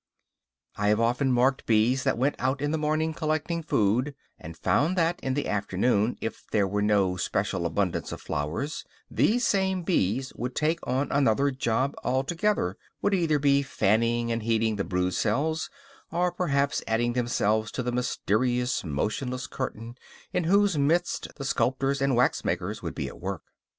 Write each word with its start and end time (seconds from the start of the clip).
I 0.77 0.87
have 0.87 0.99
often 0.99 1.31
marked 1.31 1.67
bees 1.67 2.03
that 2.05 2.17
went 2.17 2.35
out 2.39 2.59
in 2.59 2.71
the 2.71 2.77
morning 2.79 3.13
collecting 3.13 3.61
food; 3.61 4.15
and 4.39 4.57
found 4.57 4.97
that, 4.97 5.19
in 5.19 5.35
the 5.35 5.47
afternoon, 5.47 6.17
if 6.21 6.43
there 6.51 6.67
was 6.67 6.83
no 6.85 7.17
special 7.17 7.67
abundance 7.67 8.11
of 8.11 8.19
flowers, 8.19 8.83
these 9.11 9.45
same 9.45 9.83
bees 9.83 10.33
would 10.33 10.55
take 10.55 10.79
on 10.87 11.11
another 11.11 11.51
job 11.51 11.93
altogether; 12.03 12.77
would 13.03 13.13
either 13.13 13.37
be 13.37 13.61
fanning 13.61 14.31
and 14.31 14.41
heating 14.41 14.77
the 14.77 14.83
brood 14.83 15.13
cells, 15.13 15.69
or 16.11 16.31
perhaps 16.31 16.81
adding 16.87 17.13
themselves 17.13 17.71
to 17.73 17.83
the 17.83 17.91
mysterious, 17.91 18.83
motionless 18.83 19.45
curtain 19.45 19.93
in 20.33 20.45
whose 20.45 20.79
midst 20.79 21.27
the 21.35 21.45
sculptors 21.45 22.01
and 22.01 22.13
waxmakers 22.15 22.81
would 22.81 22.95
be 22.95 23.07
at 23.07 23.19
work. 23.19 23.43